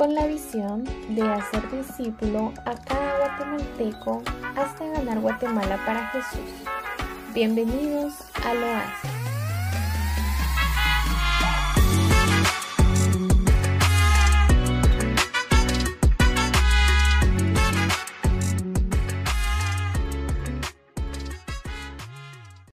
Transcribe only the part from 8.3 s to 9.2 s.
a Oasis.